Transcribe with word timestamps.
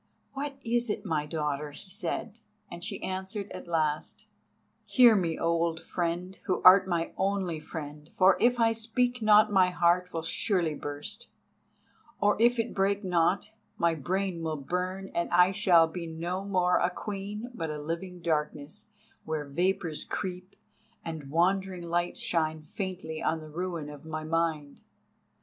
"What 0.33 0.57
is 0.65 0.89
it, 0.89 1.05
my 1.05 1.27
daughter?" 1.27 1.69
he 1.69 1.91
said, 1.91 2.39
and 2.71 2.83
she 2.83 3.03
answered 3.03 3.51
at 3.51 3.67
last: 3.67 4.25
"Hear 4.85 5.15
me, 5.15 5.37
old 5.37 5.79
friend, 5.79 6.39
who 6.45 6.59
art 6.63 6.87
my 6.87 7.13
only 7.17 7.59
friend—for 7.59 8.35
if 8.39 8.59
I 8.59 8.71
speak 8.71 9.21
not 9.21 9.51
my 9.51 9.69
heart 9.69 10.11
will 10.11 10.23
surely 10.23 10.73
burst; 10.73 11.27
or 12.19 12.35
if 12.41 12.57
it 12.57 12.73
break 12.73 13.03
not, 13.03 13.51
my 13.77 13.93
brain 13.93 14.41
will 14.41 14.57
burn 14.57 15.11
and 15.13 15.29
I 15.29 15.51
shall 15.51 15.87
be 15.87 16.07
no 16.07 16.43
more 16.45 16.79
a 16.79 16.89
Queen 16.89 17.51
but 17.53 17.69
a 17.69 17.77
living 17.79 18.21
darkness, 18.21 18.87
where 19.23 19.45
vapours 19.47 20.03
creep, 20.03 20.55
and 21.05 21.29
wandering 21.29 21.83
lights 21.83 22.19
shine 22.21 22.63
faintly 22.63 23.21
on 23.21 23.39
the 23.39 23.49
ruin 23.51 23.87
of 23.87 24.03
my 24.03 24.23
mind. 24.23 24.81